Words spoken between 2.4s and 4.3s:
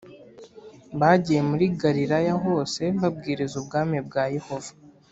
hose babwiriza Ubwami bwa